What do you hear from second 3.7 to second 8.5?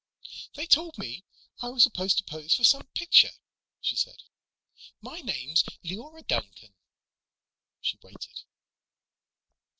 she said. "My name's Leora Duncan." She waited.